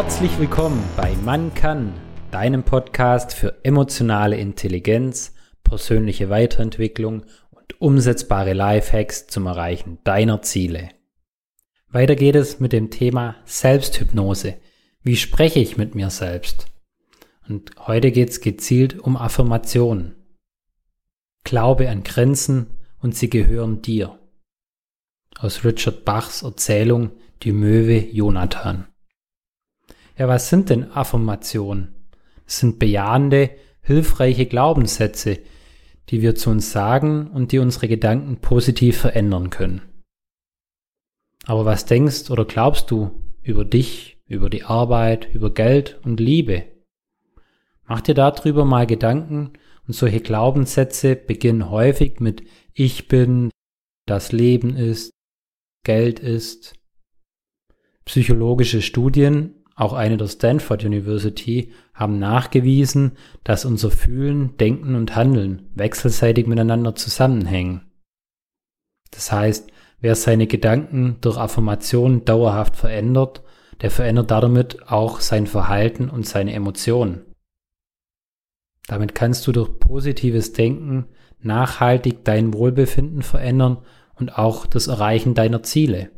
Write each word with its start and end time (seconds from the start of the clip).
Herzlich 0.00 0.38
willkommen 0.38 0.80
bei 0.96 1.16
Man 1.24 1.52
kann, 1.54 1.92
deinem 2.30 2.62
Podcast 2.62 3.34
für 3.34 3.64
emotionale 3.64 4.36
Intelligenz, 4.36 5.34
persönliche 5.64 6.30
Weiterentwicklung 6.30 7.24
und 7.50 7.80
umsetzbare 7.80 8.52
Lifehacks 8.52 9.26
zum 9.26 9.46
Erreichen 9.46 9.98
deiner 10.04 10.40
Ziele. 10.40 10.90
Weiter 11.88 12.14
geht 12.14 12.36
es 12.36 12.60
mit 12.60 12.72
dem 12.72 12.90
Thema 12.90 13.34
Selbsthypnose. 13.44 14.54
Wie 15.02 15.16
spreche 15.16 15.58
ich 15.58 15.76
mit 15.76 15.96
mir 15.96 16.10
selbst? 16.10 16.66
Und 17.48 17.72
heute 17.80 18.12
geht 18.12 18.30
es 18.30 18.40
gezielt 18.40 19.00
um 19.00 19.16
Affirmationen. 19.16 20.14
Glaube 21.42 21.90
an 21.90 22.04
Grenzen 22.04 22.68
und 23.00 23.16
sie 23.16 23.30
gehören 23.30 23.82
dir. 23.82 24.16
Aus 25.40 25.64
Richard 25.64 26.04
Bachs 26.04 26.42
Erzählung 26.42 27.10
Die 27.42 27.52
Möwe 27.52 27.98
Jonathan. 27.98 28.86
Ja, 30.18 30.26
was 30.26 30.48
sind 30.48 30.68
denn 30.68 30.90
Affirmationen? 30.90 31.94
Es 32.44 32.58
sind 32.58 32.80
bejahende, 32.80 33.50
hilfreiche 33.82 34.46
Glaubenssätze, 34.46 35.38
die 36.08 36.22
wir 36.22 36.34
zu 36.34 36.50
uns 36.50 36.72
sagen 36.72 37.28
und 37.28 37.52
die 37.52 37.60
unsere 37.60 37.86
Gedanken 37.86 38.38
positiv 38.38 38.98
verändern 38.98 39.50
können. 39.50 39.82
Aber 41.44 41.64
was 41.64 41.86
denkst 41.86 42.30
oder 42.30 42.44
glaubst 42.44 42.90
du 42.90 43.22
über 43.42 43.64
dich, 43.64 44.18
über 44.26 44.50
die 44.50 44.64
Arbeit, 44.64 45.32
über 45.32 45.54
Geld 45.54 46.00
und 46.02 46.18
Liebe? 46.18 46.64
Mach 47.86 48.00
dir 48.00 48.14
darüber 48.14 48.64
mal 48.64 48.86
Gedanken 48.86 49.52
und 49.86 49.94
solche 49.94 50.20
Glaubenssätze 50.20 51.14
beginnen 51.14 51.70
häufig 51.70 52.18
mit 52.18 52.42
Ich 52.74 53.06
bin, 53.06 53.50
das 54.04 54.32
Leben 54.32 54.76
ist, 54.76 55.12
Geld 55.84 56.18
ist. 56.18 56.74
Psychologische 58.04 58.82
Studien, 58.82 59.54
auch 59.78 59.92
eine 59.92 60.16
der 60.16 60.26
Stanford 60.26 60.84
University, 60.84 61.72
haben 61.94 62.18
nachgewiesen, 62.18 63.12
dass 63.44 63.64
unser 63.64 63.92
Fühlen, 63.92 64.56
Denken 64.56 64.96
und 64.96 65.14
Handeln 65.14 65.68
wechselseitig 65.74 66.48
miteinander 66.48 66.96
zusammenhängen. 66.96 67.82
Das 69.12 69.30
heißt, 69.30 69.70
wer 70.00 70.16
seine 70.16 70.48
Gedanken 70.48 71.18
durch 71.20 71.38
Affirmationen 71.38 72.24
dauerhaft 72.24 72.76
verändert, 72.76 73.42
der 73.80 73.92
verändert 73.92 74.32
damit 74.32 74.88
auch 74.88 75.20
sein 75.20 75.46
Verhalten 75.46 76.10
und 76.10 76.26
seine 76.26 76.54
Emotionen. 76.54 77.24
Damit 78.88 79.14
kannst 79.14 79.46
du 79.46 79.52
durch 79.52 79.78
positives 79.78 80.54
Denken 80.54 81.06
nachhaltig 81.40 82.24
dein 82.24 82.52
Wohlbefinden 82.52 83.22
verändern 83.22 83.78
und 84.16 84.36
auch 84.36 84.66
das 84.66 84.88
Erreichen 84.88 85.34
deiner 85.34 85.62
Ziele. 85.62 86.10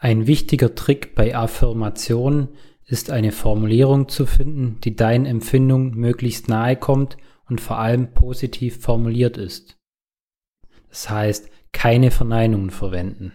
Ein 0.00 0.28
wichtiger 0.28 0.76
Trick 0.76 1.16
bei 1.16 1.36
Affirmationen 1.36 2.50
ist 2.86 3.10
eine 3.10 3.32
Formulierung 3.32 4.08
zu 4.08 4.26
finden, 4.26 4.78
die 4.84 4.94
deinen 4.94 5.26
Empfindungen 5.26 5.94
möglichst 5.96 6.48
nahe 6.48 6.76
kommt 6.76 7.16
und 7.48 7.60
vor 7.60 7.78
allem 7.78 8.14
positiv 8.14 8.80
formuliert 8.80 9.36
ist. 9.36 9.76
Das 10.88 11.10
heißt, 11.10 11.50
keine 11.72 12.12
Verneinungen 12.12 12.70
verwenden. 12.70 13.32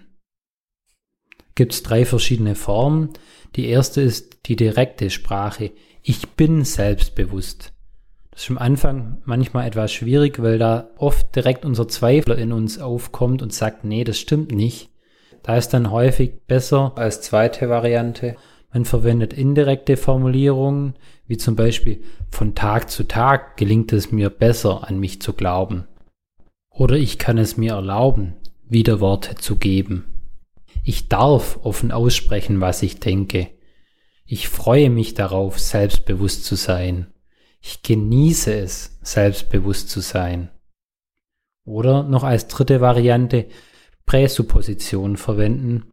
Gibt 1.55 1.73
es 1.73 1.83
drei 1.83 2.05
verschiedene 2.05 2.55
Formen. 2.55 3.09
Die 3.57 3.67
erste 3.67 4.01
ist 4.01 4.47
die 4.47 4.55
direkte 4.55 5.09
Sprache, 5.09 5.71
ich 6.01 6.29
bin 6.29 6.63
selbstbewusst. 6.63 7.73
Das 8.31 8.43
ist 8.43 8.49
am 8.49 8.57
Anfang 8.57 9.21
manchmal 9.25 9.67
etwas 9.67 9.91
schwierig, 9.91 10.41
weil 10.41 10.57
da 10.57 10.89
oft 10.97 11.35
direkt 11.35 11.65
unser 11.65 11.87
Zweifler 11.87 12.37
in 12.37 12.53
uns 12.53 12.79
aufkommt 12.79 13.41
und 13.41 13.53
sagt, 13.53 13.83
nee, 13.83 14.03
das 14.03 14.17
stimmt 14.17 14.51
nicht. 14.51 14.92
Da 15.43 15.57
ist 15.57 15.69
dann 15.69 15.91
häufig 15.91 16.45
besser 16.47 16.93
als 16.95 17.21
zweite 17.21 17.69
Variante. 17.69 18.37
Man 18.71 18.85
verwendet 18.85 19.33
indirekte 19.33 19.97
Formulierungen, 19.97 20.95
wie 21.27 21.37
zum 21.37 21.55
Beispiel 21.55 22.01
von 22.31 22.55
Tag 22.55 22.89
zu 22.89 23.03
Tag 23.03 23.57
gelingt 23.57 23.93
es 23.93 24.11
mir 24.11 24.29
besser, 24.29 24.87
an 24.87 24.99
mich 24.99 25.21
zu 25.21 25.33
glauben. 25.33 25.85
Oder 26.69 26.95
ich 26.95 27.19
kann 27.19 27.37
es 27.37 27.57
mir 27.57 27.73
erlauben, 27.73 28.35
Widerworte 28.67 29.35
zu 29.35 29.57
geben. 29.57 30.05
Ich 30.83 31.07
darf 31.07 31.59
offen 31.63 31.91
aussprechen, 31.91 32.61
was 32.61 32.81
ich 32.81 32.99
denke. 32.99 33.49
Ich 34.25 34.47
freue 34.47 34.89
mich 34.89 35.13
darauf, 35.13 35.59
selbstbewusst 35.59 36.45
zu 36.45 36.55
sein. 36.55 37.07
Ich 37.61 37.83
genieße 37.83 38.53
es, 38.53 38.97
selbstbewusst 39.01 39.89
zu 39.89 39.99
sein. 39.99 40.49
Oder 41.65 42.03
noch 42.03 42.23
als 42.23 42.47
dritte 42.47 42.81
Variante 42.81 43.47
Präsupposition 44.05 45.17
verwenden. 45.17 45.91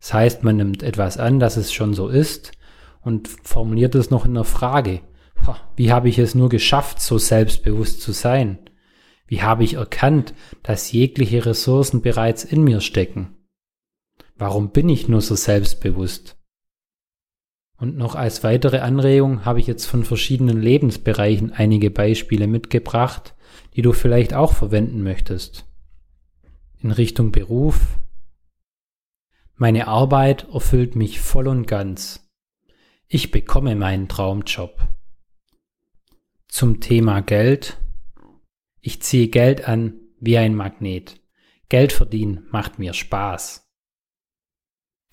Das 0.00 0.14
heißt, 0.14 0.44
man 0.44 0.56
nimmt 0.56 0.82
etwas 0.82 1.18
an, 1.18 1.38
dass 1.38 1.56
es 1.56 1.72
schon 1.72 1.94
so 1.94 2.08
ist 2.08 2.52
und 3.00 3.28
formuliert 3.28 3.94
es 3.94 4.10
noch 4.10 4.24
in 4.24 4.32
einer 4.32 4.44
Frage. 4.44 5.00
Wie 5.76 5.92
habe 5.92 6.08
ich 6.08 6.18
es 6.18 6.34
nur 6.34 6.48
geschafft, 6.48 7.00
so 7.00 7.18
selbstbewusst 7.18 8.00
zu 8.00 8.12
sein? 8.12 8.58
Wie 9.26 9.42
habe 9.42 9.64
ich 9.64 9.74
erkannt, 9.74 10.34
dass 10.62 10.92
jegliche 10.92 11.46
Ressourcen 11.46 12.02
bereits 12.02 12.44
in 12.44 12.62
mir 12.62 12.80
stecken? 12.80 13.36
Warum 14.36 14.70
bin 14.70 14.88
ich 14.88 15.08
nur 15.08 15.20
so 15.20 15.34
selbstbewusst? 15.34 16.36
Und 17.76 17.96
noch 17.96 18.14
als 18.14 18.44
weitere 18.44 18.78
Anregung 18.78 19.44
habe 19.44 19.58
ich 19.58 19.66
jetzt 19.66 19.86
von 19.86 20.04
verschiedenen 20.04 20.60
Lebensbereichen 20.60 21.52
einige 21.52 21.90
Beispiele 21.90 22.46
mitgebracht, 22.46 23.34
die 23.74 23.82
du 23.82 23.92
vielleicht 23.92 24.34
auch 24.34 24.52
verwenden 24.52 25.02
möchtest. 25.02 25.64
In 26.82 26.90
Richtung 26.90 27.30
Beruf. 27.30 27.96
Meine 29.54 29.86
Arbeit 29.86 30.48
erfüllt 30.52 30.96
mich 30.96 31.20
voll 31.20 31.46
und 31.46 31.66
ganz. 31.66 32.28
Ich 33.06 33.30
bekomme 33.30 33.76
meinen 33.76 34.08
Traumjob. 34.08 34.88
Zum 36.48 36.80
Thema 36.80 37.20
Geld. 37.20 37.80
Ich 38.80 39.00
ziehe 39.00 39.28
Geld 39.28 39.68
an 39.68 39.94
wie 40.18 40.36
ein 40.38 40.56
Magnet. 40.56 41.20
Geld 41.68 41.92
verdienen 41.92 42.48
macht 42.50 42.80
mir 42.80 42.94
Spaß. 42.94 43.70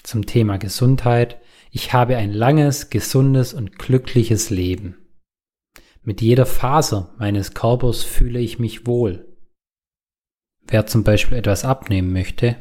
Zum 0.01 0.25
Thema 0.25 0.57
Gesundheit. 0.57 1.39
Ich 1.69 1.93
habe 1.93 2.17
ein 2.17 2.33
langes, 2.33 2.89
gesundes 2.89 3.53
und 3.53 3.77
glückliches 3.77 4.49
Leben. 4.49 4.97
Mit 6.01 6.21
jeder 6.21 6.47
Faser 6.47 7.13
meines 7.19 7.53
Körpers 7.53 8.03
fühle 8.03 8.39
ich 8.39 8.57
mich 8.57 8.87
wohl. 8.87 9.28
Wer 10.69 10.85
zum 10.85 11.03
Beispiel 11.03 11.37
etwas 11.37 11.65
abnehmen 11.65 12.13
möchte, 12.13 12.55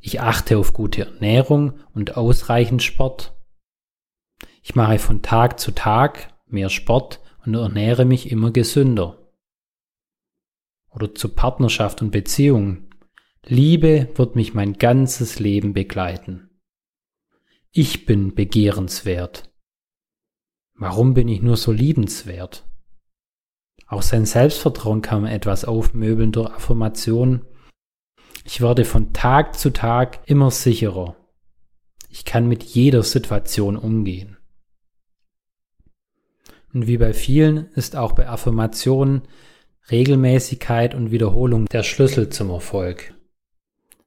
ich 0.00 0.20
achte 0.20 0.58
auf 0.58 0.72
gute 0.72 1.06
Ernährung 1.06 1.80
und 1.92 2.16
ausreichend 2.16 2.82
Sport. 2.82 3.34
Ich 4.62 4.74
mache 4.74 4.98
von 4.98 5.22
Tag 5.22 5.58
zu 5.58 5.72
Tag 5.72 6.34
mehr 6.46 6.70
Sport 6.70 7.20
und 7.44 7.54
ernähre 7.54 8.04
mich 8.04 8.30
immer 8.30 8.52
gesünder. 8.52 9.32
Oder 10.90 11.14
zu 11.14 11.28
Partnerschaft 11.28 12.02
und 12.02 12.10
Beziehungen. 12.10 12.90
Liebe 13.44 14.10
wird 14.14 14.36
mich 14.36 14.54
mein 14.54 14.74
ganzes 14.74 15.38
Leben 15.40 15.72
begleiten. 15.72 16.50
Ich 17.72 18.06
bin 18.06 18.34
begehrenswert. 18.34 19.52
Warum 20.74 21.14
bin 21.14 21.28
ich 21.28 21.42
nur 21.42 21.56
so 21.56 21.72
liebenswert? 21.72 22.64
Auch 23.86 24.02
sein 24.02 24.24
Selbstvertrauen 24.24 25.02
man 25.22 25.26
etwas 25.26 25.64
aufmöbeln 25.64 26.32
durch 26.32 26.50
Affirmationen. 26.50 27.44
Ich 28.44 28.60
werde 28.60 28.84
von 28.84 29.12
Tag 29.12 29.58
zu 29.58 29.70
Tag 29.70 30.20
immer 30.26 30.50
sicherer. 30.50 31.16
Ich 32.08 32.24
kann 32.24 32.48
mit 32.48 32.62
jeder 32.62 33.02
Situation 33.02 33.76
umgehen. 33.76 34.36
Und 36.72 36.86
wie 36.86 36.96
bei 36.96 37.12
vielen 37.12 37.66
ist 37.74 37.96
auch 37.96 38.12
bei 38.12 38.28
Affirmationen 38.28 39.22
Regelmäßigkeit 39.90 40.94
und 40.94 41.10
Wiederholung 41.10 41.66
der 41.66 41.82
Schlüssel 41.82 42.28
zum 42.28 42.50
Erfolg. 42.50 43.14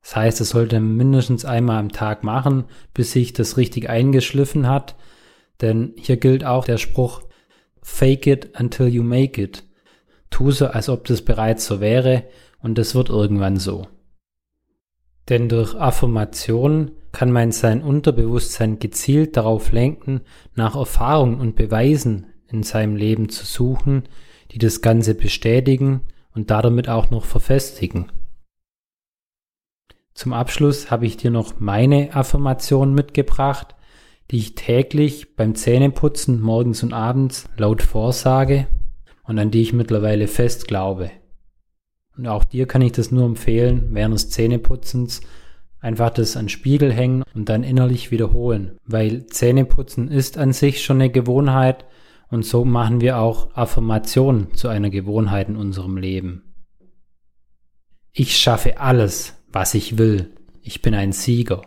Das 0.02 0.16
heißt, 0.16 0.42
es 0.42 0.50
sollte 0.50 0.80
mindestens 0.80 1.46
einmal 1.46 1.80
am 1.80 1.92
Tag 1.92 2.24
machen, 2.24 2.66
bis 2.94 3.12
sich 3.12 3.34
das 3.34 3.58
richtig 3.58 3.90
eingeschliffen 3.90 4.68
hat. 4.68 4.96
Denn 5.62 5.94
hier 5.98 6.18
gilt 6.18 6.46
auch 6.46 6.66
der 6.66 6.78
Spruch, 6.78 7.24
fake 7.86 8.26
it 8.26 8.60
until 8.60 8.88
you 8.88 9.04
make 9.04 9.40
it. 9.40 9.64
Tu 10.32 10.52
so, 10.52 10.66
als 10.66 10.90
ob 10.90 11.06
das 11.06 11.22
bereits 11.22 11.66
so 11.68 11.80
wäre 11.80 12.24
und 12.60 12.80
es 12.80 12.96
wird 12.96 13.10
irgendwann 13.10 13.58
so. 13.58 13.88
Denn 15.30 15.48
durch 15.48 15.76
Affirmation 15.76 16.92
kann 17.12 17.32
man 17.32 17.52
sein 17.52 17.84
Unterbewusstsein 17.84 18.80
gezielt 18.80 19.38
darauf 19.38 19.72
lenken, 19.72 20.22
nach 20.56 20.76
Erfahrungen 20.76 21.40
und 21.40 21.56
Beweisen 21.56 22.26
in 22.48 22.64
seinem 22.64 22.96
Leben 22.96 23.30
zu 23.30 23.46
suchen, 23.46 24.04
die 24.52 24.58
das 24.58 24.82
Ganze 24.82 25.14
bestätigen 25.14 26.02
und 26.34 26.50
damit 26.50 26.90
auch 26.90 27.12
noch 27.12 27.24
verfestigen. 27.24 28.12
Zum 30.16 30.34
Abschluss 30.34 30.90
habe 30.90 31.06
ich 31.06 31.18
dir 31.18 31.30
noch 31.30 31.60
meine 31.60 32.16
Affirmation 32.16 32.94
mitgebracht, 32.94 33.76
die 34.32 34.38
ich 34.38 34.56
täglich 34.56 35.36
beim 35.36 35.56
Zähneputzen 35.56 36.42
morgens 36.42 36.84
und 36.84 36.94
abends 36.94 37.48
laut 37.58 37.82
vorsage 37.82 38.68
und 39.24 39.38
an 39.40 39.52
die 39.52 39.62
ich 39.62 39.74
mittlerweile 39.74 40.28
fest 40.28 40.68
glaube. 40.68 41.12
Und 42.18 42.28
auch 42.28 42.44
dir 42.44 42.66
kann 42.66 42.82
ich 42.82 42.94
das 42.94 43.12
nur 43.12 43.26
empfehlen, 43.26 43.90
während 43.92 44.16
des 44.16 44.30
Zähneputzens 44.30 45.22
Einfach 45.86 46.10
das 46.10 46.36
an 46.36 46.50
Spiegel 46.50 46.92
hängen 46.92 47.24
und 47.36 47.48
dann 47.48 47.62
innerlich 47.62 48.10
wiederholen, 48.10 48.80
weil 48.88 49.28
Zähneputzen 49.28 50.08
ist 50.08 50.36
an 50.36 50.52
sich 50.52 50.84
schon 50.84 50.98
eine 50.98 51.12
Gewohnheit 51.12 51.86
und 52.32 52.44
so 52.44 52.66
machen 52.66 53.02
wir 53.02 53.20
auch 53.20 53.56
Affirmationen 53.56 54.56
zu 54.56 54.68
einer 54.68 54.90
Gewohnheit 54.90 55.48
in 55.48 55.56
unserem 55.56 55.98
Leben. 55.98 56.56
Ich 58.14 58.36
schaffe 58.36 58.80
alles, 58.80 59.36
was 59.52 59.76
ich 59.76 60.00
will. 60.00 60.34
Ich 60.64 60.82
bin 60.82 60.96
ein 60.96 61.12
Sieger. 61.12 61.62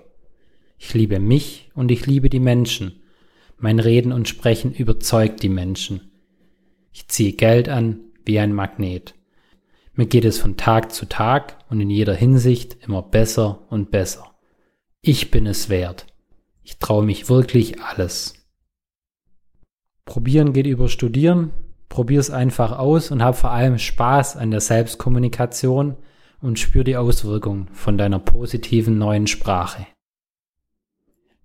Ich 0.78 0.94
liebe 0.94 1.19
mich 1.19 1.70
und 1.75 1.90
ich 1.90 2.06
liebe 2.06 2.30
die 2.30 2.40
Menschen. 2.40 3.02
Mein 3.58 3.80
Reden 3.80 4.12
und 4.12 4.28
Sprechen 4.28 4.72
überzeugt 4.72 5.42
die 5.42 5.48
Menschen. 5.48 6.12
Ich 6.92 7.08
ziehe 7.08 7.32
Geld 7.32 7.69
an 7.69 8.00
wie 8.25 8.38
ein 8.38 8.52
Magnet. 8.52 9.14
Mir 9.94 10.06
geht 10.06 10.25
es 10.25 10.38
von 10.38 10.56
Tag 10.56 10.92
zu 10.92 11.06
Tag 11.06 11.58
und 11.69 11.80
in 11.80 11.90
jeder 11.90 12.14
Hinsicht 12.14 12.76
immer 12.84 13.02
besser 13.02 13.66
und 13.69 13.90
besser. 13.90 14.36
Ich 15.02 15.32
bin 15.32 15.46
es 15.46 15.69
wert. 15.69 16.06
Ich 16.62 16.78
traue 16.78 17.04
mich 17.04 17.28
wirklich 17.28 17.82
alles. 17.82 18.46
Probieren 20.04 20.52
geht 20.52 20.66
über 20.66 20.88
Studieren. 20.88 21.50
Probier 21.88 22.20
es 22.20 22.30
einfach 22.30 22.78
aus 22.78 23.10
und 23.10 23.25
hab 23.25 23.36
vor 23.36 23.50
allem 23.50 23.78
Spaß 23.78 24.36
an 24.36 24.50
der 24.50 24.60
Selbstkommunikation 24.60 25.96
und 26.40 26.58
spür 26.58 26.84
die 26.84 26.96
Auswirkungen 26.96 27.69
von 27.72 27.98
deiner 27.98 28.19
positiven 28.19 28.98
neuen 28.98 29.26
Sprache. 29.26 29.86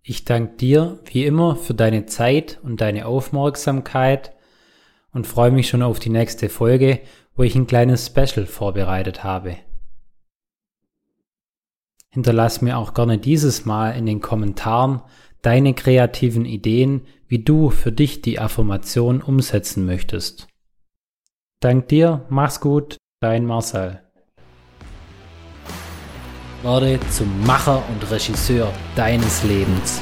Ich 0.06 0.26
danke 0.26 0.58
dir 0.58 1.00
wie 1.06 1.26
immer 1.26 1.56
für 1.56 1.74
deine 1.74 2.06
Zeit 2.06 2.60
und 2.62 2.82
deine 2.82 3.06
Aufmerksamkeit 3.06 4.34
und 5.14 5.26
freue 5.26 5.52
mich 5.52 5.70
schon 5.70 5.82
auf 5.82 6.00
die 6.00 6.10
nächste 6.10 6.50
Folge, 6.50 7.00
wo 7.36 7.44
ich 7.44 7.56
ein 7.56 7.68
kleines 7.68 8.08
Special 8.08 8.46
vorbereitet 8.46 9.24
habe. 9.24 9.56
Hinterlass 12.10 12.62
mir 12.62 12.78
auch 12.78 12.94
gerne 12.94 13.18
dieses 13.18 13.66
Mal 13.66 13.92
in 13.92 14.06
den 14.06 14.20
Kommentaren 14.20 15.02
deine 15.42 15.74
kreativen 15.74 16.46
Ideen, 16.46 17.08
wie 17.28 17.40
du 17.40 17.70
für 17.70 17.92
dich 17.92 18.22
die 18.22 18.40
Affirmation 18.40 19.22
umsetzen 19.22 19.86
möchtest. 19.86 20.48
Dank 21.62 21.88
dir, 21.88 22.26
mach's 22.30 22.60
gut, 22.60 22.98
dein 23.22 23.46
Marcel. 23.46 24.03
Werde 26.64 26.98
zum 27.12 27.28
Macher 27.46 27.84
und 27.90 28.10
Regisseur 28.10 28.72
deines 28.96 29.44
Lebens. 29.44 30.02